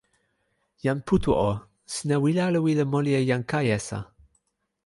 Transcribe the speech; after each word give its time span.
jan 0.85 0.99
Putu 1.11 1.31
o, 1.43 1.51
sina 1.97 2.15
wile 2.23 2.41
ala 2.47 2.59
wile 2.65 2.83
moli 2.91 3.11
e 3.19 3.21
jan 3.29 3.43
Kajesa? 3.49 3.99